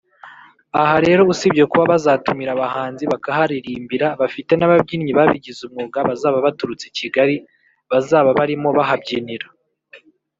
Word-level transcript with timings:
Aha 0.81 0.95
rero 1.05 1.21
usibye 1.33 1.63
kuba 1.71 1.83
bazatumira 1.91 2.51
abahanzi 2.53 3.03
bakaharirimbira 3.11 4.07
bafite 4.21 4.51
n’ababyinnyi 4.55 5.11
babigize 5.19 5.61
umwuga 5.63 5.99
bazaba 6.09 6.37
baturutse 6.45 6.85
Kigali 6.97 7.35
bazaba 7.91 8.29
barimo 8.39 8.69
bahabyinira 8.77 9.47